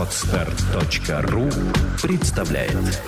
[0.00, 1.50] Отстар.ру
[2.00, 3.02] представляет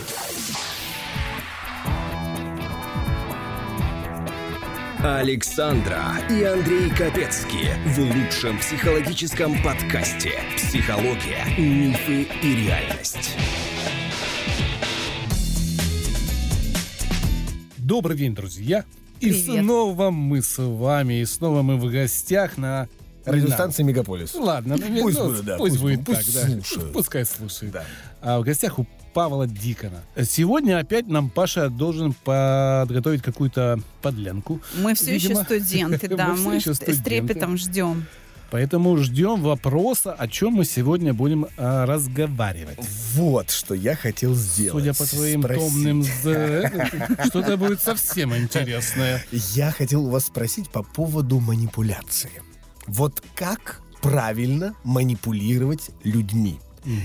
[5.02, 13.38] Александра и Андрей Капецки в лучшем психологическом подкасте «Психология, мифы и реальность».
[17.78, 18.84] Добрый день, друзья.
[19.20, 19.64] И Привет.
[19.64, 22.86] снова мы с вами, и снова мы в гостях на
[23.24, 24.34] Радиостанция «Мегаполис».
[24.34, 26.52] Ну, Ладно, ну, Пусть ну, будет, да, пусть пусть- будет пусть так, да.
[26.54, 26.92] слушают.
[26.92, 27.72] Пускай слушает.
[27.72, 27.84] Да.
[28.20, 30.02] А в гостях у Павла Дикона.
[30.24, 34.60] Сегодня опять нам Паша должен подготовить какую-то подлянку.
[34.78, 37.02] Мы все Видимо, еще студенты, да, мы мы еще с- студенты.
[37.04, 38.06] трепетом ждем.
[38.50, 42.78] Поэтому ждем вопроса, о чем мы сегодня будем а, разговаривать.
[43.14, 44.72] Вот что я хотел сделать.
[44.84, 45.62] Судя по твоим Спросить.
[45.72, 46.04] томным...
[47.26, 49.24] Что-то будет совсем интересное.
[49.54, 52.30] Я хотел у вас спросить по поводу манипуляции.
[52.86, 56.58] Вот как правильно манипулировать людьми?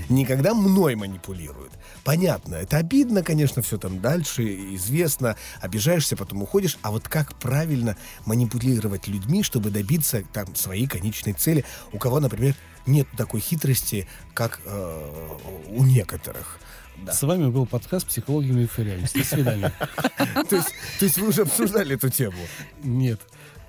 [0.08, 1.72] Не когда мной манипулируют.
[2.02, 6.78] Понятно, это обидно, конечно, все там дальше, известно, обижаешься, потом уходишь.
[6.82, 11.64] А вот как правильно манипулировать людьми, чтобы добиться там своей конечной цели?
[11.92, 15.28] У кого, например, нет такой хитрости, как э,
[15.68, 16.58] у некоторых.
[17.04, 17.12] Да.
[17.12, 19.14] С вами был подкаст «Психология миф и реальность».
[19.14, 19.72] До свидания.
[20.50, 20.64] То
[21.00, 22.38] есть вы уже обсуждали эту тему?
[22.82, 23.20] Нет.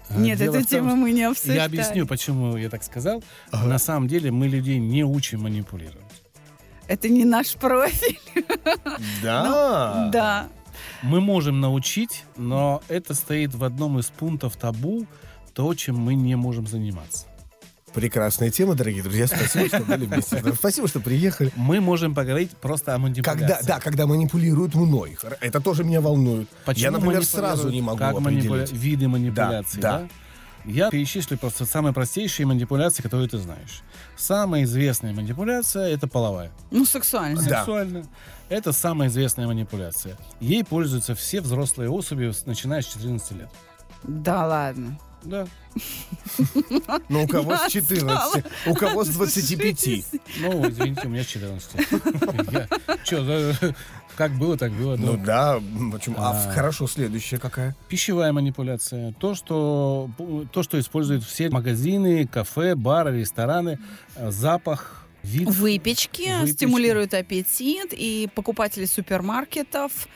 [0.09, 1.57] А, Нет, дело эту том, тему мы не обсуждали.
[1.57, 3.23] Я объясню, почему я так сказал.
[3.51, 6.03] На самом деле мы людей не учим манипулировать.
[6.87, 8.19] Это не наш профиль.
[9.21, 10.09] Да.
[10.11, 10.47] Да.
[11.03, 15.05] Мы можем научить, но это стоит в одном из пунктов табу,
[15.53, 17.27] то, чем мы не можем заниматься.
[17.99, 19.27] Прекрасная тема, дорогие друзья.
[19.27, 20.41] Спасибо, что были вместе.
[20.53, 21.51] Спасибо, что приехали.
[21.57, 23.39] Мы можем поговорить просто о манипуляции.
[23.41, 25.17] Когда, да, когда манипулируют мной.
[25.41, 26.47] Это тоже меня волнует.
[26.63, 28.71] Почему Я, например, сразу не могу как манипуля- определить.
[28.71, 30.07] Виды манипуляций, да, да.
[30.63, 33.81] Я перечислю просто самые простейшие манипуляции, которые ты знаешь.
[34.15, 36.51] Самая известная манипуляция– это половая.
[36.71, 37.41] Ну, сексуально.
[37.41, 37.57] Да.
[37.57, 38.05] Сексуально.
[38.47, 40.15] Это самая известная манипуляция.
[40.39, 43.49] Ей пользуются все взрослые особи, начиная с 14 лет.
[44.03, 44.97] Да ладно.
[45.23, 45.47] Да.
[47.09, 50.05] Но у кого с 14, у кого с 25.
[50.41, 51.71] Ну, извините, у меня с 14.
[52.51, 52.67] Я-
[53.05, 53.73] Чё, да,
[54.15, 54.95] как было, так было.
[54.97, 55.59] Ну да.
[55.91, 56.15] почему?
[56.19, 56.51] А, А.
[56.51, 57.75] хорошо, следующая какая?
[57.87, 59.13] Пищевая манипуляция.
[59.19, 60.09] То что,
[60.51, 63.79] то, что используют все магазины, кафе, бары, рестораны.
[64.15, 65.49] Э, Запах, вид.
[65.49, 66.55] Выпечки, Выпечки.
[66.55, 70.07] стимулируют аппетит, и покупатели супермаркетов.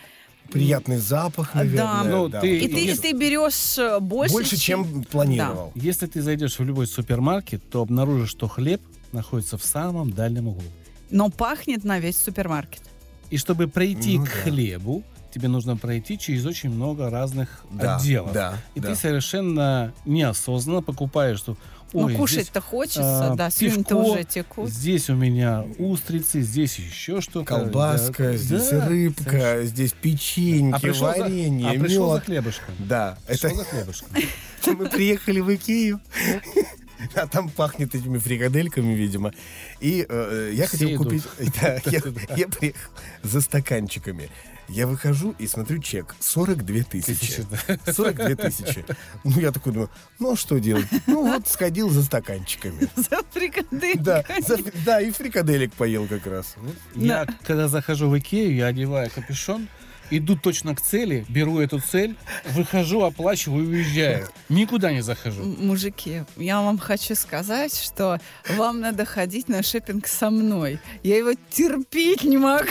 [0.54, 2.04] Приятный запах, наверное.
[2.04, 5.72] ну, да, ты- И ты, и ты берешь э, больше, Больше, чем планировал.
[5.76, 8.82] Если ты зайдешь в любой супермаркет, то обнаружишь, что хлеб
[9.12, 10.64] находится в самом дальнем углу.
[11.10, 12.82] Но пахнет на весь супермаркет.
[13.30, 14.32] И чтобы пройти Ну к да.
[14.44, 15.04] хлебу,
[15.34, 18.32] тебе нужно пройти через очень много разных Да, отделов.
[18.34, 18.90] да, И да.
[18.90, 21.58] ты совершенно неосознанно покупаешь, что
[21.94, 24.70] Ну, «Ой, кушать-то здесь, хочется, а, да, слюни-то уже текут.
[24.70, 27.46] Здесь у меня устрицы, здесь еще что-то.
[27.46, 29.64] Колбаска, Да, здесь да, рыбка, совершенно.
[29.66, 32.26] здесь А печеньки, пришел, варенье, за, а пришел за мед.
[32.26, 32.76] хлебушком.
[32.80, 34.10] Да, это за хлебушком.
[34.78, 36.00] мы приехали в Икею,
[37.16, 39.32] а там пахнет этими фрикадельками, видимо.
[39.80, 41.04] И э, я Все хотел идут.
[41.04, 41.24] купить...
[41.62, 42.02] Да, я,
[42.38, 42.90] я приехал
[43.22, 44.30] за стаканчиками.
[44.70, 46.16] Я выхожу и смотрю чек.
[46.20, 47.14] 42 тысячи.
[47.20, 47.46] Тысячи,
[47.86, 47.92] да.
[47.94, 48.86] 42 тысячи.
[49.24, 50.88] Ну, я такой думаю, ну, а что делать?
[51.06, 52.88] Ну, вот сходил за стаканчиками.
[52.96, 54.04] За фрикадельками.
[54.04, 56.54] Да, за- да, и фрикаделек поел как раз.
[56.58, 56.76] Вот.
[56.96, 59.68] Я, когда захожу в Икею, я одеваю капюшон,
[60.10, 62.16] иду точно к цели, беру эту цель,
[62.52, 64.28] выхожу, оплачиваю и уезжаю.
[64.50, 65.44] Никуда не захожу.
[65.44, 68.20] Мужики, я вам хочу сказать, что
[68.58, 70.80] вам надо ходить на шопинг со мной.
[71.04, 72.70] Я его терпеть не могу.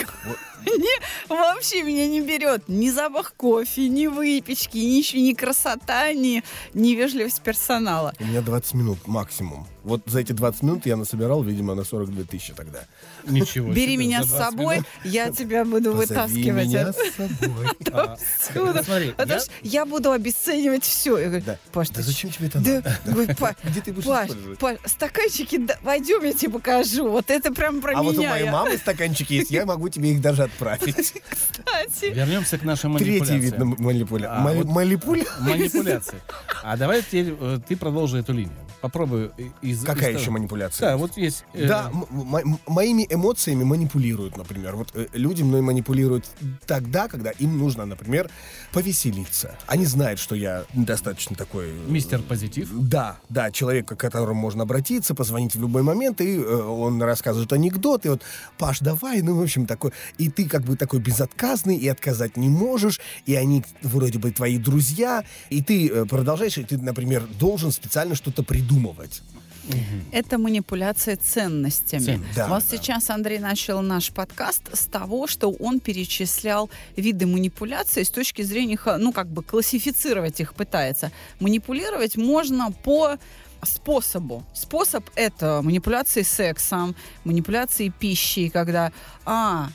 [0.67, 6.43] Не- вообще меня не берет ни запах кофе, ни выпечки, ничего, ни красота, ни,
[6.75, 8.13] ни вежливость персонала.
[8.21, 9.67] У меня 20 минут максимум.
[9.85, 12.85] Вот за эти 20 минут я насобирал, видимо, на 42 тысячи тогда.
[13.27, 14.87] Ничего Бери себе, меня с 20 собой, минут.
[15.05, 16.67] я тебя буду Позови вытаскивать.
[16.69, 17.67] меня с собой.
[17.95, 18.17] А,
[18.55, 21.19] Потому я- что я буду обесценивать все.
[21.19, 21.59] Я говорю, Да.
[21.73, 22.99] Паш, Да зачем тебе это надо?
[23.05, 24.31] говорю, «Па- Где ты будешь Паш,
[24.87, 27.09] стаканчики, пойдем, я тебе покажу.
[27.09, 28.31] Вот это прям про А вот у меня.
[28.31, 30.97] моей мамы стаканчики есть, я могу тебе их даже отправить.
[31.29, 32.13] Кстати.
[32.13, 33.41] Вернемся к нашим Третий манипуляциям.
[33.41, 34.29] вид на манипуля.
[34.33, 34.41] А?
[35.41, 36.19] Манипуляции.
[36.63, 38.57] А давай теперь э, ты продолжи эту линию.
[38.83, 39.31] Попробуй
[39.63, 39.83] из...
[39.85, 40.91] Какая из- еще манипуляция?
[40.91, 41.45] Да, вот есть...
[41.55, 41.91] э, Да,
[42.67, 44.77] моими эмоциями манипулируют, например.
[44.77, 46.27] Вот э, люди мной манипулируют
[46.67, 48.29] тогда, когда им нужно, например,
[48.73, 49.57] повеселиться.
[49.67, 51.69] Они знают, что я достаточно такой...
[51.71, 52.69] э, Мистер Позитив.
[52.73, 57.53] Да, да, человек, к которому можно обратиться, позвонить в любой момент, и э, он рассказывает
[57.53, 58.23] анекдот, и вот,
[58.59, 62.49] Паш, давай, ну, в общем, такой, и ты как бы такой безотказный, и отказать не
[62.49, 67.71] можешь, и они вроде бы твои друзья, и ты э, продолжаешь, и ты, например, должен
[67.71, 68.43] специально что-то
[68.73, 69.23] придумывать.
[70.11, 72.21] Это манипуляция ценностями.
[72.35, 72.77] Да, вот да.
[72.77, 78.79] сейчас Андрей начал наш подкаст с того, что он перечислял виды манипуляции с точки зрения,
[78.99, 81.13] ну, как бы классифицировать их пытается.
[81.39, 83.19] Манипулировать можно по
[83.63, 84.45] способу.
[84.53, 88.91] Способ— это манипуляции сексом, манипуляции пищей, когда,
[89.25, 89.69] а,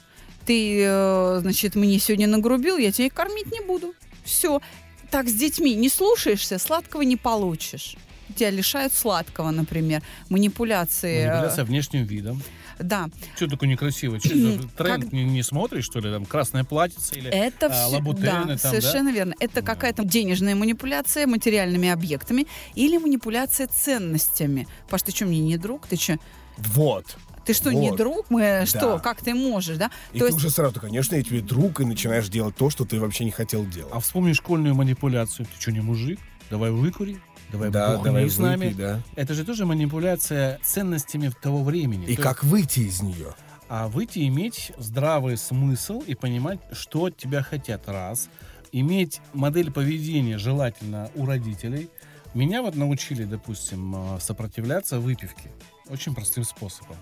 [0.45, 3.93] ты, э, значит, мне сегодня нагрубил, я тебя кормить не буду.
[4.25, 4.61] Все.
[5.09, 7.95] Так с детьми не слушаешься, сладкого не получишь.
[8.37, 10.01] Тебя лишают сладкого, например.
[10.29, 11.23] Манипуляции.
[11.23, 12.41] э, Манипуляция внешним видом.
[12.79, 13.09] Да.
[13.35, 14.19] Что такое некрасиво?
[14.19, 15.03] Что тренд?
[15.05, 16.11] Как- Не, не смотришь, что ли?
[16.11, 17.29] Там красное платьице или...
[17.29, 18.57] Это а, лабутены да, там, да?
[18.57, 19.33] совершенно верно.
[19.39, 19.61] Это Да.
[19.63, 22.45] какая-то денежная манипуляция материальными объектами
[22.75, 24.67] или манипуляция ценностями.
[24.89, 25.87] Паш, ты что, мне не друг?
[25.87, 26.17] Ты что?
[26.57, 27.17] Вот.
[27.45, 27.97] Ты что, не Вот.
[27.97, 28.29] друг?
[28.29, 28.79] Мы что?
[28.97, 28.99] Да.
[28.99, 29.89] Как ты можешь, да?
[30.13, 32.85] И То ты есть уже сразу, конечно, я тебе друг, и начинаешь делать то, что
[32.85, 33.91] ты вообще не хотел делать.
[33.93, 35.45] А вспомни школьную манипуляцию.
[35.47, 36.19] Ты что, не мужик?
[36.51, 37.19] Давай выкури.
[37.51, 38.73] Давай да, бухни давай с нами.
[38.77, 39.01] да.
[39.15, 42.05] Это же тоже манипуляция ценностями того времени.
[42.05, 43.33] И То как выйти из нее?
[43.69, 47.87] А выйти, иметь здравый смысл и понимать, что от тебя хотят.
[47.87, 48.29] Раз.
[48.71, 51.89] Иметь модель поведения желательно у родителей.
[52.33, 55.51] Меня вот научили, допустим, э, сопротивляться выпивке.
[55.89, 56.97] Очень простым способом.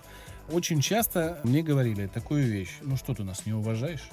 [0.50, 2.78] Очень часто мне говорили такую вещь.
[2.82, 4.08] Ну что ты нас не уважаешь?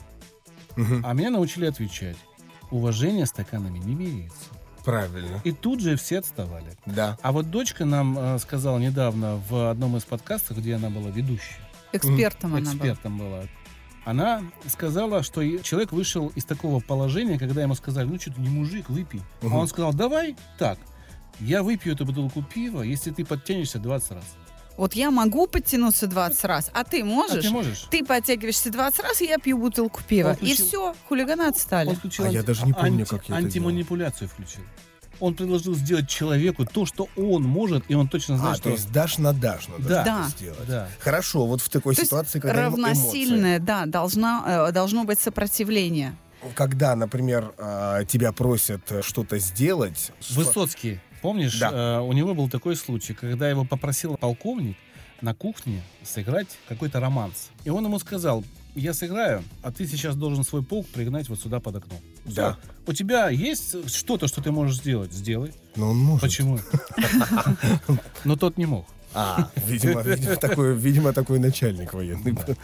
[0.77, 1.05] Мгм.
[1.05, 2.17] А меня научили отвечать.
[2.71, 4.49] Уважение стаканами не меряется.
[4.85, 5.41] Правильно.
[5.45, 6.73] И тут же все отставали.
[6.87, 7.19] Да.
[7.23, 11.57] А вот дочка нам э, сказала недавно в одном из подкастов, где она была ведущей,
[11.93, 12.75] экспертом она была.
[12.75, 13.43] экспертом была.
[14.05, 18.49] Она сказала, что человек вышел из такого положения, когда ему сказали, ну что ты не
[18.49, 19.23] мужик, выпей.
[19.43, 19.55] Мгм.
[19.55, 20.79] А он сказал, давай так,
[21.39, 24.25] я выпью эту бутылку пива, если ты подтянешься 20 раз.
[24.77, 27.45] Вот я могу подтянуться 20 раз, а ты А можешь?
[27.45, 27.87] ты можешь?
[27.91, 30.29] Ты подтягиваешься 20 раз, и я пью бутылку пива.
[30.31, 31.91] Он И включил- все, хулиганы отстали.
[31.91, 34.63] Он включил А я анти- даже не помню, анти- как я это Антиманипуляцию включил.
[35.21, 38.65] Он предложил сделать человеку то, что он может, и он точно знает, А, что...
[38.65, 40.05] то есть дашь на дашь надо Да.
[40.05, 40.29] Да.
[40.37, 40.67] сделать.
[40.67, 40.89] Да.
[40.99, 42.83] Хорошо, вот в такой То есть ситуации, когда эмо- эмоции.
[42.95, 46.17] равносильное, да, должна, э, должно быть сопротивление.
[46.57, 50.11] Когда, например, а, тебя просят э, что-то сделать.
[50.31, 51.71] Высоцкий, помнишь, Да.
[51.73, 54.77] э, у него был такой случай, когда его попросил полковник
[55.21, 57.51] на кухне сыграть какой-то романс.
[57.65, 61.61] И он ему сказал, я сыграю, а ты сейчас должен свой полк пригнать вот сюда
[61.61, 61.95] под окно.
[62.25, 62.35] Всё.
[62.35, 62.59] Да.
[62.87, 65.13] У тебя есть что-то, что ты можешь сделать?
[65.13, 65.53] Сделай.
[65.77, 66.23] Но он может.
[66.23, 66.59] Почему?
[68.25, 68.87] Но тот не мог.
[69.15, 72.33] А, видимо, видимо, такой, видимо, такой начальник военный.
[72.33, 72.57] был.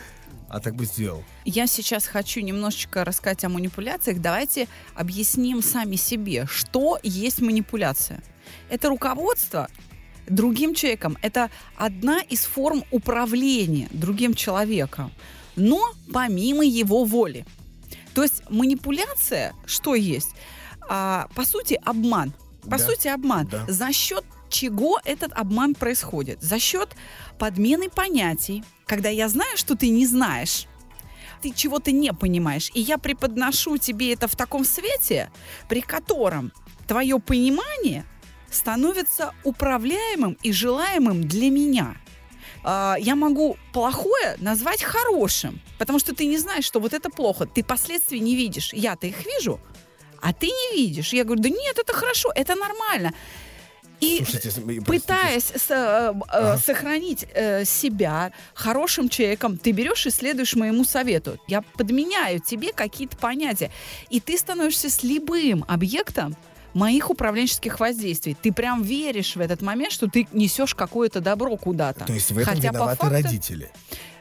[0.48, 1.22] А так бы сделал.
[1.44, 4.18] Я сейчас хочу немножечко рассказать о манипуляциях.
[4.22, 8.22] Давайте объясним сами себе, что есть манипуляция.
[8.68, 9.68] Это руководство
[10.28, 11.16] другим человеком.
[11.22, 15.10] Это одна из форм управления другим человеком,
[15.56, 15.80] но
[16.12, 17.46] помимо его воли.
[18.14, 20.30] То есть манипуляция, что есть?
[20.88, 22.32] А, по сути, обман.
[22.62, 22.78] По Да.
[22.78, 23.46] сути, обман.
[23.46, 23.64] Да.
[23.68, 26.42] За счет чего этот обман происходит?
[26.42, 26.94] За счет
[27.38, 30.66] подмены понятий, когда я знаю, что ты не знаешь,
[31.42, 35.30] ты чего-то не понимаешь, и я преподношу тебе это в таком свете,
[35.68, 36.52] при котором
[36.86, 38.04] твое понимание
[38.50, 41.96] становится управляемым и желаемым для меня.
[42.64, 47.46] А, Я могу плохое назвать хорошим, потому что ты не знаешь, что вот это плохо.
[47.46, 48.72] Ты последствий не видишь.
[48.72, 49.60] Я-то их вижу,
[50.20, 51.12] а ты не видишь.
[51.12, 53.12] Я говорю, да нет, это хорошо, это нормально.
[54.00, 56.56] И Слушайте, пытаясь с- э, э, Ага.
[56.58, 61.38] сохранить э, себя хорошим человеком, ты берешь и следуешь моему совету.
[61.48, 63.72] Я подменяю тебе какие-то понятия.
[64.08, 66.36] И ты становишься с любым объектом
[66.74, 68.36] моих управленческих воздействий.
[68.40, 72.04] Ты прям веришь в этот момент, что ты несешь какое-то добро куда-то.
[72.04, 73.70] То есть в этом Хотя виноваты факту- родители.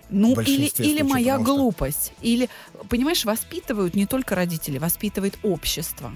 [0.09, 2.13] Ну, или, или моя глупость.
[2.21, 2.49] Или,
[2.89, 6.15] понимаешь, воспитывают не только родители, воспитывает общество.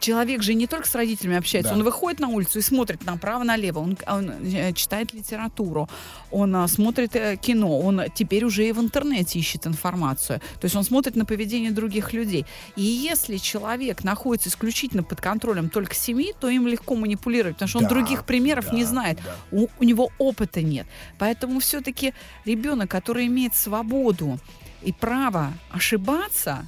[0.00, 1.78] Человек же не только с родителями общается, Да.
[1.78, 5.88] он выходит на улицу и смотрит направо-налево, он, он, э, читает литературу,
[6.30, 10.40] он а, смотрит э, кино, он теперь уже и в интернете ищет информацию.
[10.60, 12.46] То есть он смотрит на поведение других людей.
[12.76, 17.78] И если человек находится исключительно под контролем только семьи, то им легко манипулировать, потому что
[17.78, 19.34] он Да, других примеров не да, знает да.
[19.52, 20.86] у, у него опыта нет.
[21.18, 22.14] Поэтому все-таки
[22.44, 24.38] ребенок, который имеет свободу
[24.82, 26.66] и право ошибаться,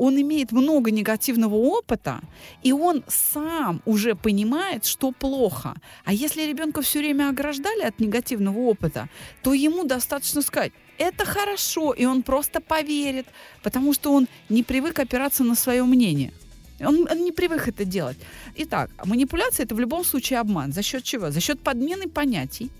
[0.00, 2.20] он имеет много негативного опыта,
[2.62, 5.74] и он сам уже понимает, что плохо.
[6.06, 9.10] А если ребенка все время ограждали от негативного опыта,
[9.42, 13.26] то ему достаточно сказать, это хорошо, и он просто поверит,
[13.62, 16.32] потому что он не привык опираться на свое мнение.
[16.80, 18.16] Он, он не привык это делать.
[18.56, 20.72] Итак, манипуляция это в любом случае обман.
[20.72, 21.30] За счет чего?
[21.30, 22.70] За счет подмены понятий,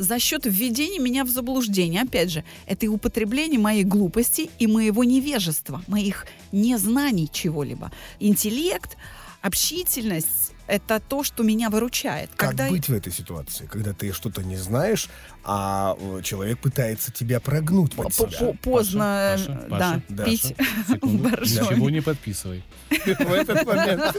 [0.00, 2.02] за счет введения меня в заблуждение.
[2.02, 7.92] Опять же, это и употребление моей глупости и моего невежества, моих незнаний чего-либо.
[8.18, 8.96] Интеллект,
[9.42, 12.30] общительность, это то, что меня выручает.
[12.36, 15.08] Как Когда быть в этой ситуации, когда ты что-то не знаешь,
[15.44, 18.38] а э, человек пытается тебя прогнуть под по- себя?
[18.38, 20.56] по- поздно Паша, Паша, да, Паша, пить.
[21.02, 22.62] Ничего не подписывай.
[22.90, 24.16] В этот момент.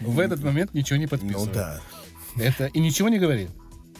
[0.00, 1.54] В этот момент ничего не Ну подписывай.
[1.54, 1.80] да.
[2.36, 3.48] Это и ничего не говори.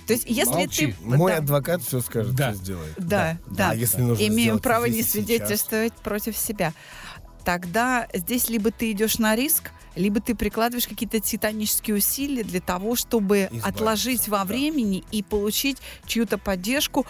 [0.07, 0.93] То есть, если Молчи.
[0.93, 0.97] ты...
[1.05, 2.53] Мой да, адвокат все скажет, Да.
[2.53, 2.95] все сделает.
[2.99, 3.71] Да, да.
[3.71, 5.13] А если нужно Имеем право не и сейчас?
[5.13, 6.73] свидетельствовать против себя.
[7.45, 12.97] Тогда здесь либо ты идешь на риск, либо ты прикладываешь какие-то титанические усилия для того,
[12.97, 14.45] чтобы Избавиться, отложить во да.
[14.45, 17.07] времени и получить чью-то поддержку,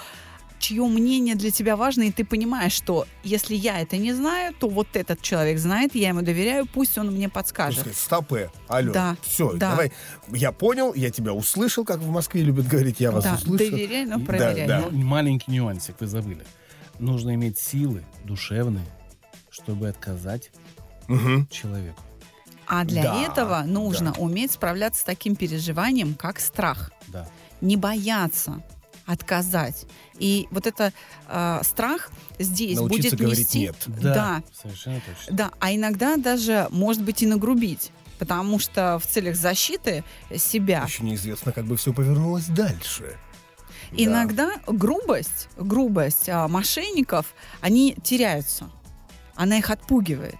[0.62, 4.69] чье мнение для тебя важно, и ты понимаешь, что если я это не знаю, то
[4.69, 7.81] вот этот человек знает, я ему доверяю, пусть он мне подскажет.
[7.81, 9.71] сказать, Стопы, алло, Да, все, да.
[9.73, 9.92] давай.
[10.28, 13.71] Я понял, я тебя услышал, как в Москве любят говорить, я вас Да, услышал.
[13.71, 14.66] доверяй, но Да, проверяй.
[14.66, 14.87] да.
[14.90, 16.45] Ну, маленький нюансик вы забыли.
[16.99, 18.87] Нужно иметь силы душевные,
[19.50, 20.50] чтобы отказать
[21.09, 21.49] Мгм.
[21.50, 22.00] человеку.
[22.66, 24.21] А для Да, этого нужно да.
[24.21, 26.90] уметь справляться с таким переживанием, как страх.
[27.09, 27.28] Да.
[27.61, 28.61] не бояться
[29.12, 29.87] отказать.
[30.19, 30.92] И вот это
[31.28, 33.59] э, страх здесь Научиться будет говорить нести...
[33.61, 33.76] «нет».
[33.87, 35.37] Да, Совершенно точно.
[35.37, 35.50] да.
[35.61, 37.90] А иногда даже, может быть, и нагрубить.
[38.19, 40.04] Потому что в целях защиты
[40.37, 43.16] себя Еще неизвестно, как бы все повернулось дальше.
[43.90, 44.04] Да.
[44.04, 48.71] иногда грубость, грубость а, мошенников, они теряются.
[49.35, 50.37] Она их отпугивает.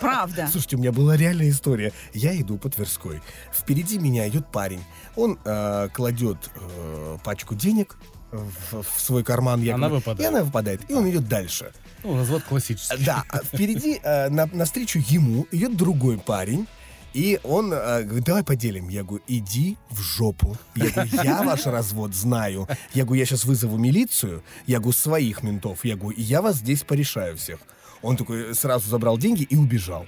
[0.00, 0.48] Правда.
[0.50, 1.92] Слушайте, у меня была реальная история.
[2.12, 3.20] Я иду по Тверской.
[3.52, 4.82] Впереди меня идет парень.
[5.16, 7.96] Он э, кладет э, пачку денег
[8.30, 9.62] в, в свой карман.
[9.62, 10.20] якобы, Она выпадает.
[10.20, 10.90] И она выпадает.
[10.90, 11.72] И он идет дальше.
[12.04, 13.04] Ну, развод классический.
[13.04, 16.66] Да, а впереди э, на, навстречу ему идет другой парень.
[17.14, 18.88] И он э, говорит, давай поделим.
[18.88, 20.56] Я говорю, иди в жопу.
[20.76, 22.68] Я говорю, я ваш развод знаю.
[22.92, 24.42] Я говорю, я сейчас вызову милицию.
[24.66, 25.84] Я говорю, своих ментов.
[25.84, 27.58] Я говорю, и я вас здесь порешаю всех.
[28.02, 30.06] Он такой сразу забрал деньги и убежал.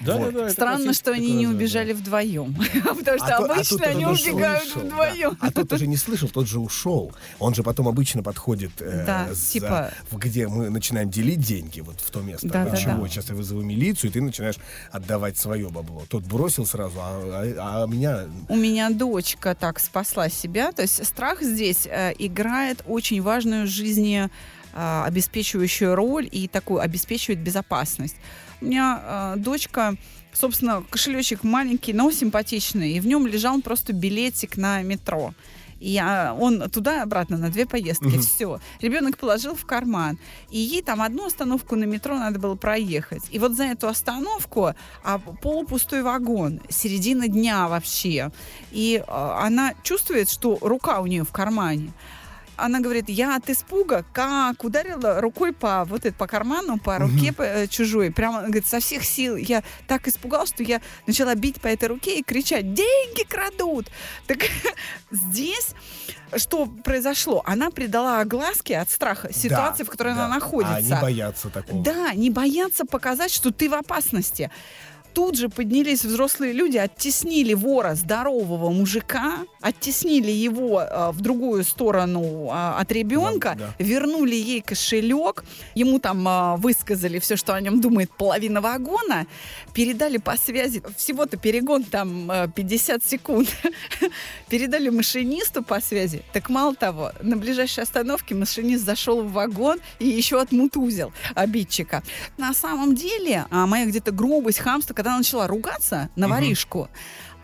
[0.00, 0.32] Да, Вот.
[0.32, 1.56] да, да, Странно, что они не развод, да.
[1.58, 2.54] убежали вдвоем.
[2.84, 4.80] Потому что А то- а обычно тот они убегают да.
[4.80, 5.36] вдвоем.
[5.38, 7.12] А тот уже не слышал, тот же ушел.
[7.38, 12.00] Он же потом обычно подходит, э, Да, за- типа- где мы начинаем делить деньги, вот
[12.00, 12.48] в то место.
[12.48, 13.08] Да, да, чего, да.
[13.08, 14.56] сейчас я вызову милицию, и ты начинаешь
[14.92, 16.04] отдавать свое бабло.
[16.08, 17.20] Тот бросил сразу, а,
[17.58, 18.24] а- а меня...
[18.48, 20.72] У меня дочка так спасла себя.
[20.72, 24.30] То есть страх здесь э, играет очень важную жизни
[24.76, 28.16] э, обеспечивающую роль и такую обеспечивает безопасность.
[28.60, 29.96] У меня э, дочка,
[30.32, 35.32] собственно, кошелечек маленький, но симпатичный, и в нем лежал просто билетик на метро.
[35.78, 38.04] И я- он туда и обратно на две поездки.
[38.06, 38.20] Мгм.
[38.20, 38.60] Все.
[38.80, 40.18] Ребенок положил в карман.
[40.50, 43.24] И ей там одну остановку на метро надо было проехать.
[43.30, 44.72] И вот за эту остановку
[45.04, 48.30] а, полупустой вагон, середина дня вообще.
[48.72, 51.92] И а, она чувствует, что рука у нее в кармане.
[52.56, 57.32] Она говорит, я от испуга как ударила рукой по вот это по карману, по руке
[57.32, 58.10] по- э, чужой.
[58.10, 59.36] Прямо, она говорит, со всех сил.
[59.36, 63.90] Я так испугалась, что я начала бить по этой руке и кричать, деньги крадут.
[64.26, 64.38] Так
[65.10, 65.74] здесь
[66.36, 67.42] что произошло?
[67.46, 70.24] Она придала огласке от страха ситуации, Да, в которой да.
[70.24, 70.74] она находится.
[70.74, 71.82] А они боятся такого.
[71.84, 74.50] Да, не бояться показать, что ты в опасности.
[75.16, 82.50] Тут же поднялись взрослые люди, оттеснили вора здорового мужика, оттеснили его э, в другую сторону
[82.50, 83.84] э, от ребенка, Да, да.
[83.84, 85.42] вернули ей кошелек,
[85.74, 89.26] ему там э, высказали все, что о нем думает половина вагона,
[89.72, 93.48] передали по связи, всего-то перегон там э, 50 секунд,
[94.50, 96.24] передали машинисту по связи.
[96.34, 102.02] Так мало того, на ближайшей остановке машинист зашел в вагон и еще отмутузил обидчика.
[102.36, 106.88] На самом деле, а, моя где-то грубость, хамство, когда она начала ругаться на воришку,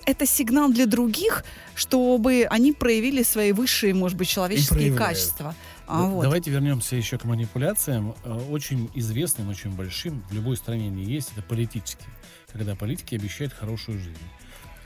[0.05, 1.45] это сигнал для других,
[1.77, 5.55] чтобы они проявили свои высшие, может быть, человеческие качества.
[5.87, 6.23] А, вот.
[6.23, 8.17] Давайте вернемся еще к манипуляциям.
[8.25, 12.09] Э, Очень известным, очень большим, в любой стране не есть, это политические.
[12.53, 14.19] Когда политики обещают хорошую жизнь.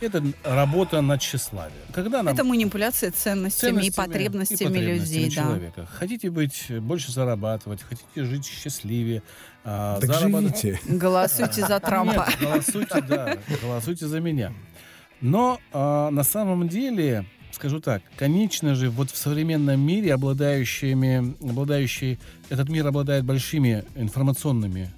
[0.00, 1.80] Это работа над тщеславием.
[1.92, 5.24] Когда нам Это манипуляция ценностями, и ценностями потребностями, и потребностями людей.
[5.36, 5.42] Да.
[5.42, 5.86] человека.
[5.90, 9.22] Хотите быть э, больше зарабатывать, хотите жить счастливее,
[9.64, 10.80] а, Так зарабатывать- живите.
[10.86, 12.26] Голосуйте за Трампа.
[12.28, 14.52] Нет, голосуйте, да, голосуйте за меня.
[15.22, 22.18] Но а, на самом деле, скажу так, конечно же, вот в современном мире, обладающими, обладающий,
[22.50, 24.90] этот мир обладает большими информационными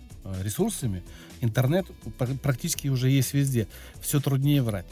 [0.42, 1.02] ресурсами,
[1.40, 1.86] интернет
[2.18, 3.66] пр- практически уже есть везде.
[4.00, 4.86] Все труднее врать.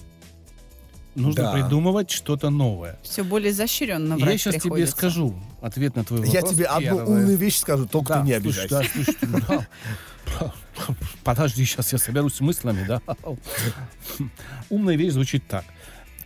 [1.14, 1.52] Нужно Да.
[1.52, 2.99] придумывать что-то новое.
[3.02, 4.97] Все более изощренно врать я сейчас тебе приходится.
[4.97, 6.35] скажу ответ на твой вопрос.
[6.35, 7.05] Я тебе одну Первое.
[7.07, 8.90] умную вещь скажу, только Да, ты не слушай, обижайся.
[8.95, 10.55] да, слушай, да.
[11.25, 13.00] Подожди, сейчас я соберусь с мыслями, да.
[14.69, 15.64] Умная вещь звучит так.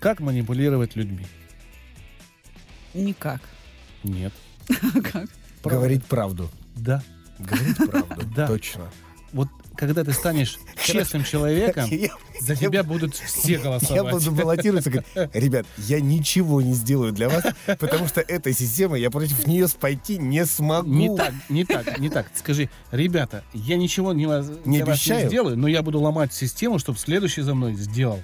[0.00, 1.26] Как манипулировать людьми?
[2.94, 3.40] Никак.
[4.02, 4.32] Нет.
[5.12, 5.28] Как?
[5.62, 6.50] Говорить правду.
[6.74, 7.02] Да.
[7.40, 8.26] Говорить правду.
[8.34, 8.46] Да.
[8.46, 8.90] Точно.
[9.32, 14.12] Вот когда ты станешь честным человеком, Я- за я- тебя будут все Я голосовать.
[14.12, 17.44] буду баллотироваться, говорить, ребят, я ничего не сделаю для вас,
[17.78, 20.88] потому что эта система, я против нее пойти не смогу.
[20.88, 22.26] Не так, не так, не так.
[22.34, 24.24] Скажи, ребята, я ничего не,
[24.64, 25.22] Не обещаю.
[25.22, 28.20] не сделаю, но я буду ломать систему, чтобы следующий за мной сделал.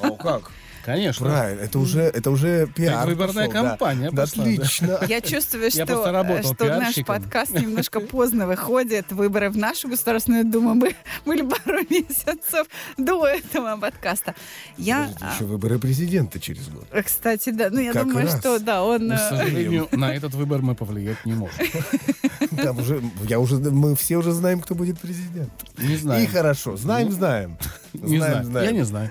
[0.00, 0.50] О, как?
[0.84, 1.26] Конечно.
[1.26, 3.06] Правильно, это уже, это уже пиар.
[3.06, 3.68] выборная пошел, да.
[3.70, 4.50] кампания Да, пошла, да.
[4.50, 4.98] Отлично.
[5.08, 9.12] Я чувствую, Я что, работал что наш подкаст немножко поздно выходит.
[9.12, 14.34] Выборы в нашу Государственную Думу бы- были пару месяцев до этого подкаста.
[14.76, 16.86] Я, Подождите, еще выборы президента через год.
[16.90, 18.38] а, кстати, да, ну я Как думаю, раз.
[18.40, 19.06] что да, он...
[19.06, 21.58] Но, к э, сожалению, на этот выбор мы повлиять не можем.
[22.56, 25.52] Там уже, я уже, мы все уже знаем, кто будет президент.
[25.78, 26.28] Не И знаю.
[26.28, 27.56] хорошо, знаем, знаем.
[27.92, 28.66] Не Знаем, знаю.
[28.66, 29.10] Я не знаю.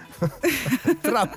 [1.01, 1.31] Трамп.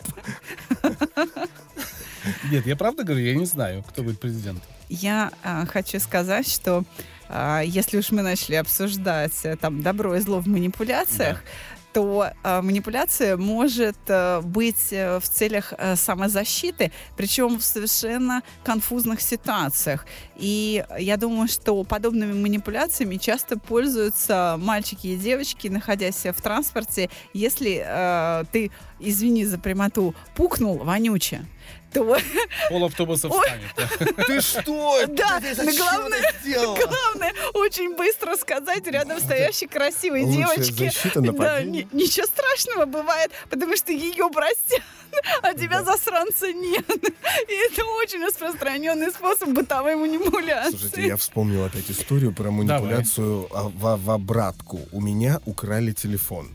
[2.51, 4.63] Нет, я правда говорю, я не знаю, кто будет президентом.
[4.89, 6.85] Я а, хочу сказать, что
[7.29, 11.43] а, если уж мы начали обсуждать э, там добро и зло в манипуляциях,
[11.95, 19.21] то а, манипуляция может э, быть э, в целях э, самозащиты, причем в совершенно конфузных
[19.21, 20.05] ситуациях.
[20.37, 27.11] И я думаю, что подобными манипуляциями часто пользуются мальчики и девочки, находясь в транспорте.
[27.33, 31.47] Если э, ты, извини за прямоту, пукнул вонюче,
[31.95, 32.19] то
[32.69, 34.17] Пол автобуса встанет.
[34.27, 35.07] Ты что?
[35.09, 36.23] Да, главное-?
[36.45, 40.91] Главное, очень быстро сказать рядом стоящей красивой девочке.
[41.15, 44.83] Да, ничего страшного бывает, потому что ее простят,
[45.43, 46.85] а тебя засранца нет.
[47.49, 50.77] И это очень распространенный способ бытовой манипуляции.
[50.77, 54.81] Слушайте, я вспомнил опять историю про манипуляцию а, в, в обратку.
[54.93, 56.51] У меня украли телефон.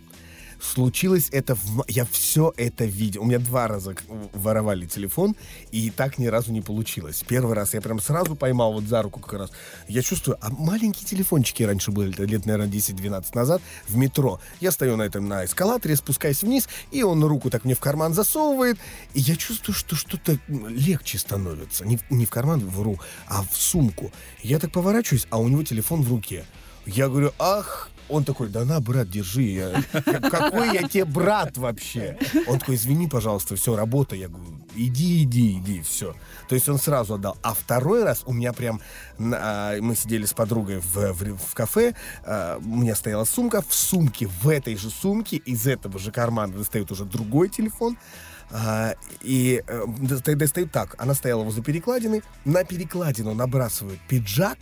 [0.61, 1.83] Случилось это в...
[1.87, 3.21] Я все это видел.
[3.21, 3.95] У меня два раза
[4.33, 5.35] воровали телефон,
[5.71, 7.23] и так ни разу не получилось.
[7.27, 9.51] Первый раз я прям сразу поймал вот за руку как раз.
[9.87, 14.39] Я чувствую, а маленькие телефончики раньше были, лет, наверное, 10-12 назад, в метро.
[14.59, 18.13] Я стою на этом, на эскалаторе, спускаюсь вниз, и он руку так мне в карман
[18.13, 18.77] засовывает,
[19.13, 21.85] и я чувствую, что что-то легче становится.
[21.85, 24.11] Не, в- не в карман, вру, а в сумку.
[24.43, 26.45] Я так поворачиваюсь, а у него телефон в руке.
[26.85, 29.43] Я говорю, ах, он такой, да на, брат, держи.
[29.43, 29.83] Я,
[30.29, 32.17] какой я тебе брат вообще?
[32.47, 34.15] Он такой, извини, пожалуйста, все, работа.
[34.15, 36.15] Я говорю, иди, иди, иди, все.
[36.47, 37.37] То есть он сразу отдал.
[37.43, 38.81] А второй раз у меня прям,
[39.19, 41.93] а, мы сидели с подругой в, в- в кафе,
[42.25, 46.53] а, у меня стояла сумка, в сумке, в этой же сумке, из этого же кармана
[46.53, 47.97] достает уже другой телефон,
[48.51, 50.95] а, и э, доста- достают так.
[50.97, 52.23] Она стояла возле перекладины.
[52.45, 54.57] На перекладину набрасывают пиджак.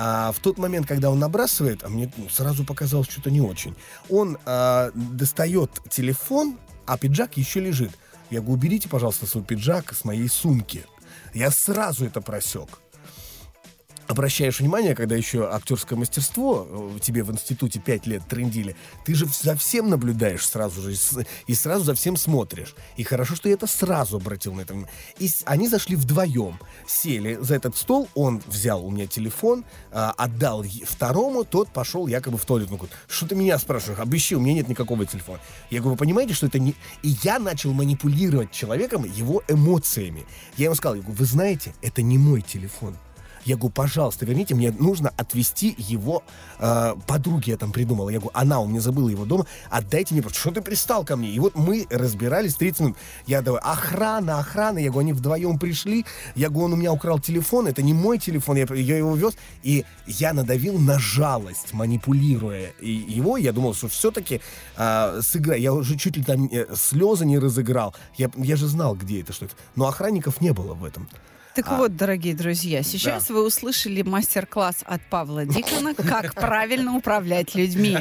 [0.00, 3.74] А в тот момент, когда он набрасывает, а мне ну, сразу показалось что-то не очень.
[4.08, 6.56] Он а, достает телефон,
[6.86, 7.90] а пиджак еще лежит.
[8.30, 10.84] Я говорю, уберите, пожалуйста, свой пиджак с моей сумки.
[11.34, 12.78] Я сразу это просек
[14.08, 19.26] обращаешь внимание, когда еще актерское мастерство э, тебе в институте пять лет трендили, ты же
[19.26, 20.96] за всем наблюдаешь сразу же
[21.46, 22.74] и сразу за всем смотришь.
[22.96, 24.74] И хорошо, что я это сразу обратил на это.
[25.18, 30.64] И они зашли вдвоем, сели за этот стол, он взял у меня телефон, а, отдал
[30.86, 32.68] второму, тот пошел якобы в туалет.
[32.70, 34.00] Он говорит, что ты меня спрашиваешь?
[34.00, 35.40] Обыщи, у меня нет никакого телефона.
[35.70, 36.74] Я говорю, вы понимаете, что это не...
[37.02, 40.24] И я начал манипулировать человеком его эмоциями.
[40.56, 42.96] Я ему сказал, я говорю, вы знаете, это не мой телефон.
[43.48, 46.22] Я говорю, пожалуйста, верните, мне нужно отвезти его
[46.58, 48.10] э, подруге, я там придумал.
[48.10, 51.30] Я говорю, она у меня забыла его дома, отдайте мне, что ты пристал ко мне?
[51.30, 52.96] И вот мы разбирались 30 минут.
[53.26, 54.76] Я давай, охрана, охрана.
[54.76, 56.04] Я говорю, они вдвоем пришли.
[56.34, 59.32] Я говорю, он у меня украл телефон, это не мой телефон, я, я его вез.
[59.62, 63.38] И я надавил на жалость, манипулируя его.
[63.38, 64.42] Я думал, что все-таки
[64.76, 65.58] э, сыграю.
[65.58, 67.94] Я уже чуть ли там э, слезы не разыграл.
[68.18, 69.54] Я, я же знал, где это, что это.
[69.74, 71.08] Но охранников не было в этом.
[71.58, 77.98] Так вот, дорогие друзья, сейчас вы услышали мастер-класс от Павла Дикона «Как правильно управлять людьми».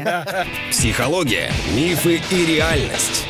[0.70, 3.26] Психология, мифы и реальность.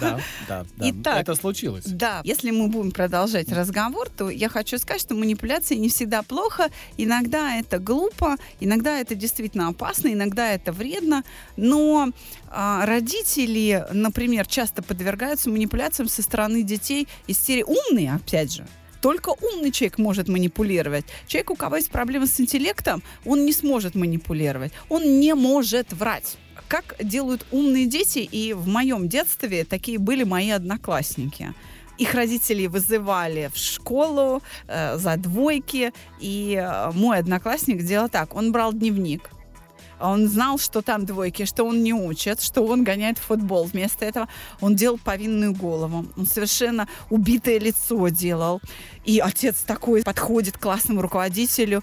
[0.00, 0.18] Да,
[0.48, 0.90] да, да.
[0.90, 1.84] Итак, Это случилось.
[1.86, 6.68] Да, если мы будем продолжать разговор, то я хочу сказать, что манипуляции не всегда плохо.
[6.96, 11.24] Иногда это глупо, иногда это действительно опасно, иногда это вредно.
[11.56, 12.10] Но
[12.48, 18.66] а, родители, например, часто подвергаются манипуляциям со стороны детей из серии «умные», опять же.
[19.02, 21.04] Только умный человек может манипулировать.
[21.26, 24.72] Человек, у кого есть проблемы с интеллектом, он не сможет манипулировать.
[24.88, 26.36] Он не может врать.
[26.72, 31.52] Как делают умные дети, и в моем детстве такие были мои одноклассники.
[31.98, 38.34] Их родители вызывали в школу э, за двойки, и э, мой одноклассник делал так.
[38.34, 39.28] Он брал дневник,
[40.00, 43.64] он знал, что там двойки, что он не учит, что он гоняет в футбол.
[43.64, 44.28] Вместо этого
[44.62, 46.06] он делал повинную голову.
[46.16, 48.62] Он совершенно убитое лицо делал.
[49.04, 51.82] И отец такой подходит к классному руководителю.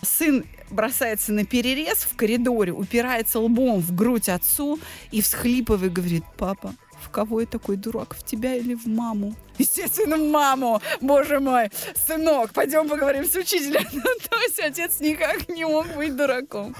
[0.00, 4.78] Сын бросается на перерез в коридоре, упирается лбом в грудь отцу
[5.10, 9.34] и всхлипывая говорит, папа, в кого я такой дурак, в тебя или в маму?
[9.58, 11.70] Естественно, в маму, боже мой.
[12.06, 13.86] Сынок, пойдем поговорим с учителем.
[13.92, 16.74] Ну, то есть отец никак не мог быть дураком.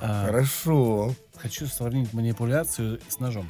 [0.00, 1.14] А, Хорошо.
[1.36, 3.48] хочу сравнить манипуляцию с ножом.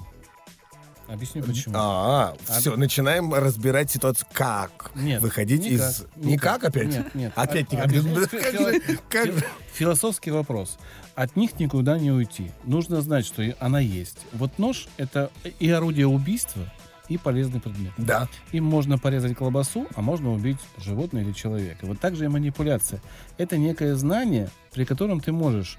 [1.09, 1.75] Объясню почему.
[1.77, 4.27] А, все, начинаем разбирать ситуацию.
[4.33, 6.07] Как Нет, выходить никак, из...
[6.17, 6.89] Никак опять?
[6.89, 7.33] Нет, нет.
[7.37, 8.87] Опять А- никак.
[8.87, 9.29] Да как?
[9.75, 10.79] Философский вопрос.
[11.15, 12.51] От них никуда не уйти.
[12.65, 14.19] Нужно знать, что она есть.
[14.33, 16.63] Вот нож— это и орудие убийства,
[17.09, 17.93] и полезный предмет.
[17.99, 18.29] Да.
[18.53, 21.87] Им можно порезать колбасу, а можно убить животное или человека.
[21.87, 23.01] Вот так же и манипуляция.
[23.37, 25.79] Это некое знание, при котором ты можешь,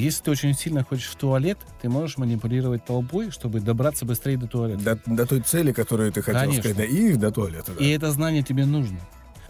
[0.00, 4.46] если ты очень сильно хочешь в туалет, ты можешь манипулировать толпой, чтобы добраться быстрее до
[4.46, 4.82] туалета.
[5.06, 6.62] До, до той цели, которую ты хотел Конечно.
[6.62, 6.76] сказать.
[6.76, 7.72] Да, и до туалета.
[7.78, 7.84] да.
[7.84, 8.98] И это знание тебе нужно.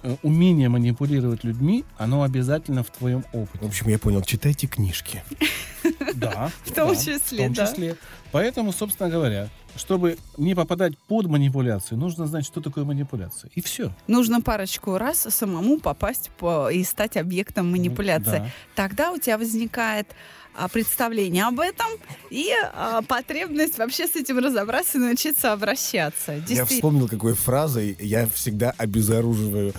[0.03, 3.65] Э, Умение манипулировать людьми, оно обязательно в твоем В опыте.
[3.67, 5.23] общем, я понял, читайте книжки.
[6.15, 6.51] Да.
[6.65, 7.67] В том да, числе, В том да.
[7.67, 7.97] числе.
[8.33, 13.51] Поэтому, собственно говоря, чтобы не попадать под манипуляцию, нужно знать, что такое манипуляция.
[13.55, 13.93] И все.
[14.07, 18.39] Нужно парочку раз самому попасть по- и стать объектом манипуляции.
[18.39, 18.51] Да.
[18.75, 20.09] Тогда у тебя возникает
[20.57, 21.87] а, представление об этом
[22.31, 26.41] и а, потребность вообще с этим разобраться и научиться обращаться.
[26.49, 29.75] Я вспомнил, какой фразой я всегда обезоруживаю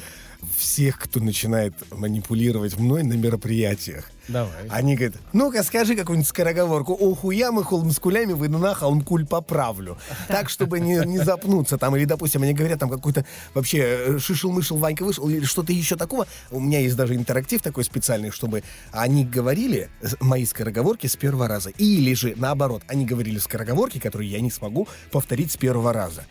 [0.57, 4.09] всех, кто начинает манипулировать мной на мероприятиях.
[4.27, 4.51] Давай.
[4.69, 6.93] Они говорят, ну-ка скажи какую-нибудь скороговорку.
[6.93, 9.97] Охуя мы холмскулями вы на холмкуль поправлю.
[10.27, 11.95] Так, чтобы не, не запнуться там.
[11.95, 16.25] Или, допустим, они говорят там какой-то вообще э, шишел-мышел, Ванька вышел, или что-то еще такого.
[16.49, 21.47] У меня есть даже интерактив такой специальный, чтобы они говорили э, мои скороговорки с первого
[21.47, 21.69] раза.
[21.69, 26.25] Или же, наоборот, они говорили скороговорки, которые я не смогу повторить с первого раза.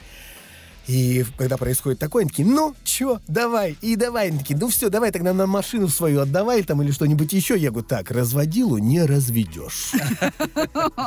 [0.86, 4.28] И когда происходит такое, они такие, ну, чё, давай, и давай.
[4.28, 7.56] Они такие, ну все, давай тогда на машину свою отдавай там или что-нибудь еще.
[7.58, 9.92] Я говорю, так, разводилу не разведешь.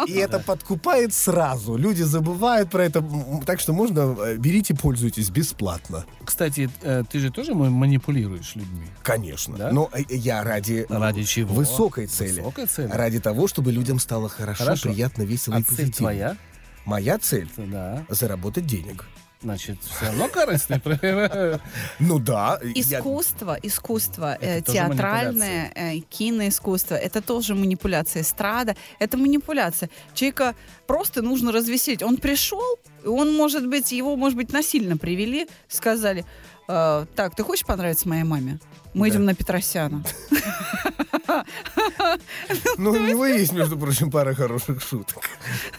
[0.08, 1.76] И это подкупает сразу.
[1.78, 3.04] Люди забывают про это.
[3.46, 6.06] Так что можно, э, берите, пользуйтесь бесплатно.
[6.26, 8.88] Кстати, э, ты же тоже ма- манипулируешь людьми.
[9.04, 9.58] Конечно.
[9.58, 9.72] Да?
[9.72, 11.54] Но э, я ради, Ради чего?
[11.54, 12.40] высокой цели.
[12.40, 12.90] Высокой цели.
[12.92, 14.90] Ради того, чтобы людям стало хорошо, Хорошо.
[14.90, 15.94] приятно, весело А и цель позитивно.
[15.98, 16.38] твоя?
[16.86, 19.06] Моя цель Да.— заработать денег.
[19.43, 20.82] Значит, все равно корыстный.
[22.00, 22.60] Ну да.
[22.76, 28.21] Искусство, искусство, э, театральное, э, киноискусство, это тоже манипуляция.
[28.23, 29.89] Эстрада, это манипуляция.
[30.13, 30.56] Человека
[30.88, 32.02] просто нужно развеселить.
[32.04, 36.26] Он пришел, он, может быть, его, может быть, насильно привели, сказали,
[36.67, 38.60] «Э, так, ты хочешь понравиться моей маме?
[38.93, 39.15] Мы Да.
[39.15, 40.04] идем на Петросяна.
[42.78, 45.24] Ну, у него есть, между прочим, пара хороших шуток.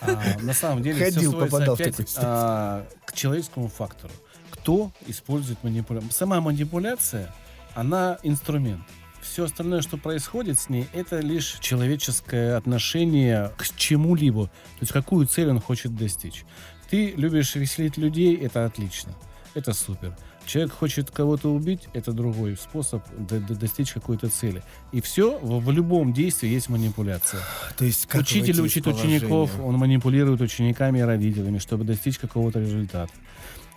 [0.01, 1.81] А, на самом деле Ходил, попадал в
[2.17, 4.13] а, к человеческому фактору.
[4.51, 6.13] Кто использует манипуляцию?
[6.13, 7.35] Сама манипуляция,
[7.75, 8.83] она инструмент.
[9.21, 14.47] Все остальное, что происходит с ней, это лишь человеческое отношение к чему-либо.
[14.47, 16.45] То есть какую цель он хочет достичь.
[16.91, 19.13] Ты любишь веселить людей, это отлично.
[19.55, 20.17] Это супер.
[20.49, 24.63] Человек хочет кого-то убить, это другой способ д- д- достичь какой-то цели.
[24.93, 27.41] И все, в, в любом действии есть манипуляция.
[27.77, 33.13] То есть, как Учитель учит учеников, он манипулирует учениками и родителями, чтобы достичь какого-то результата.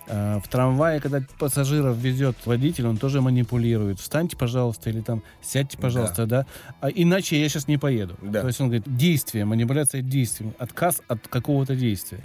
[0.08, 4.00] А, В трамвае, когда пассажиров везет водитель, он тоже манипулирует.
[4.00, 6.46] Встаньте, пожалуйста, или там сядьте, пожалуйста, да.
[6.80, 8.16] А иначе я сейчас не поеду.
[8.22, 8.42] Да.
[8.42, 12.22] То есть он говорит, действие, манипуляция действием, отказ от какого-то действия.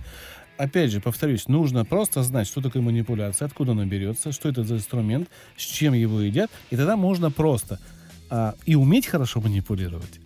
[0.59, 4.77] Опять же, повторюсь, нужно просто знать, что такое манипуляция, откуда она берется, что это за
[4.77, 7.79] инструмент, с чем его едят, и тогда можно просто
[8.31, 10.21] а, и уметь хорошо манипулировать,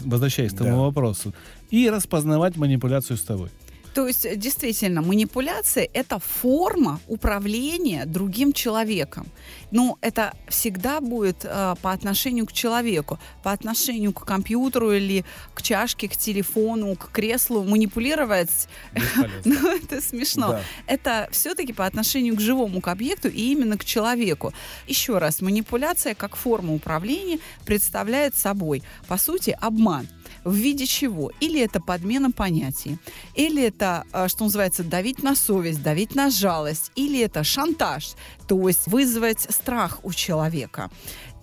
[0.00, 0.76] возвращаясь к тому Да.
[0.76, 1.34] вопросу,
[1.70, 3.50] и распознавать манипуляцию с тобой.
[3.94, 9.26] То есть, действительно, манипуляция— это форма управления другим человеком.
[9.70, 15.24] Но это всегда будет э, по отношению к человеку, по отношению к компьютеру или
[15.54, 17.64] к чашке, к телефону, к креслу.
[17.64, 18.68] Манипулировать,
[19.44, 20.48] ну, это смешно.
[20.48, 20.62] Да.
[20.86, 24.52] Это все-таки по отношению к живому, к объекту и именно к человеку.
[24.86, 30.08] Еще раз, манипуляция как форма управления представляет собой, по сути, обман.
[30.44, 31.30] В виде чего?
[31.40, 32.98] Или это подмена понятий,
[33.34, 38.12] или это, э, что называется, давить на совесть, давить на жалость, или это шантаж,
[38.48, 40.90] то есть вызвать страх у человека,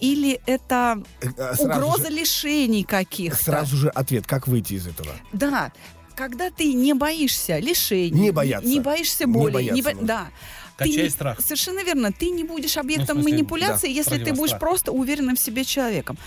[0.02, 3.42] или это Э, а сразу угроза же- лишений каких-то.
[3.44, 5.12] Сразу же ответ, как выйти из этого?
[5.34, 5.72] Да,
[6.16, 8.68] когда ты не боишься лишений, Не бояться.
[8.68, 10.08] не боишься Не боли, бояться бо- нужно.
[10.08, 10.28] да.
[10.76, 11.42] Качай Ты не- страх.
[11.42, 12.12] Совершенно верно.
[12.14, 15.66] Ты не будешь объектом Ну, смысле, манипуляции, да, если ты будешь просто уверенным в себе
[15.66, 16.18] человеком.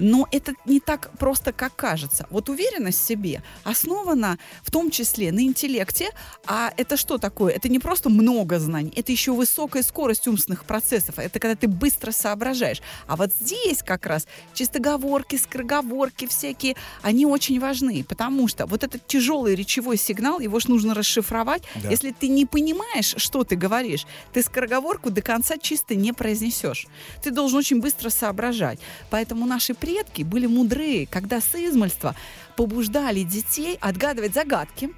[0.00, 2.26] Но это не так просто, как кажется.
[2.30, 6.10] Вот уверенность в себе основана в том числе на интеллекте.
[6.46, 7.52] А это что такое?
[7.52, 11.18] Это не просто много знаний, это еще высокая скорость умственных процессов.
[11.18, 12.80] Это когда ты быстро соображаешь.
[13.06, 19.06] А вот здесь как раз чистоговорки, скороговорки всякие, они очень важны, потому что вот этот
[19.06, 21.62] тяжелый речевой сигнал, его же нужно расшифровать.
[21.74, 21.90] Да.
[21.90, 26.86] Если ты не понимаешь, что ты говоришь, ты скороговорку до конца чисто не произнесешь.
[27.22, 28.78] Ты должен очень быстро соображать.
[29.10, 29.89] Поэтому наши предки
[30.24, 32.14] были мудрые, когда с измольства
[32.56, 34.90] побуждали детей отгадывать загадки,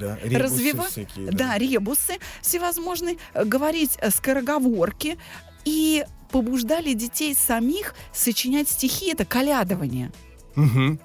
[0.00, 1.30] Да, ребусы развива- всякие.
[1.30, 1.58] да.
[1.58, 5.18] ребусы всевозможные, э, говорить э, скороговорки
[5.64, 10.10] и побуждали детей самих сочинять стихи, это колядование.
[10.56, 11.00] Мгм.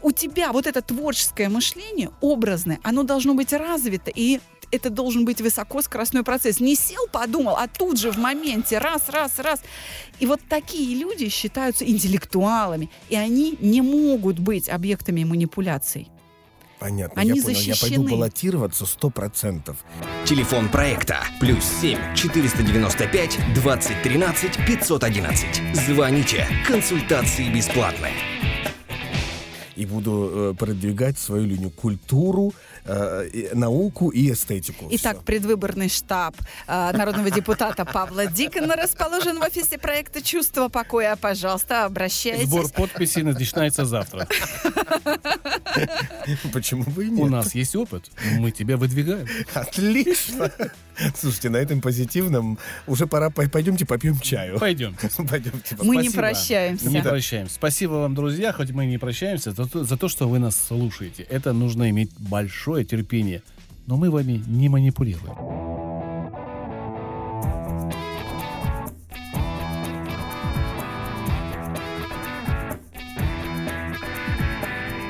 [0.00, 4.40] У тебя вот это творческое мышление, образное, оно должно быть развито, и
[4.72, 6.58] это должен быть высокоскоростной процесс.
[6.58, 9.60] Не сел, подумал, а тут же в моменте раз, раз, раз.
[10.18, 16.08] И вот такие люди считаются интеллектуалами, и они не могут быть объектами манипуляций.
[16.78, 17.58] Понятно, Они я понял.
[17.60, 18.10] Я пойду защищены.
[18.10, 19.76] баллотироваться сто процентов.
[20.24, 25.62] Телефон проекта плюс 7 495 2013 511.
[25.86, 26.48] Звоните.
[26.66, 28.14] Консультации бесплатные.
[29.76, 32.52] И буду э, продвигать свою линию культуру,
[32.84, 34.86] э, науку и эстетику.
[34.90, 35.22] Итак, Всё.
[35.24, 36.34] предвыборный штаб
[36.66, 41.16] э, народного депутата Павла Дикона расположен в офисе проекта «Чувство покоя».
[41.16, 42.48] Пожалуйста, обращайтесь.
[42.48, 44.26] Сбор подписей начинается завтра.
[46.52, 47.30] почему бы и У нет?
[47.30, 49.26] нас есть опыт, мы тебя выдвигаем.
[49.54, 50.50] Отлично.
[51.16, 54.58] Слушайте, на этом позитивном уже пора, пой- пойдемте попьем чаю.
[54.58, 55.08] Пойдемте.
[55.28, 55.76] Пойдемте.
[55.82, 56.88] Мы не прощаемся.
[56.88, 57.54] Не прощаемся.
[57.54, 60.56] Спасибо вам, друзья, хоть мы и не прощаемся, за то, за то, что вы нас
[60.68, 61.22] слушаете.
[61.24, 62.10] Это нужно иметь
[62.72, 63.42] большое терпение.
[63.86, 65.34] Но мы вами не манипулируем.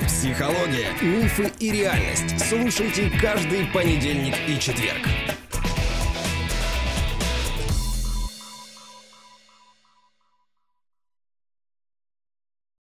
[0.06, 2.38] Психология, мифы и реальность.
[2.48, 5.06] Слушайте каждый понедельник и четверг.